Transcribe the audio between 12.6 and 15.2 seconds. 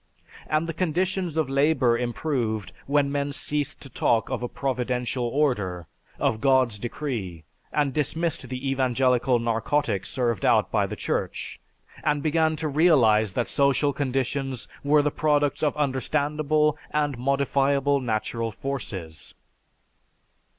realize that social conditions were the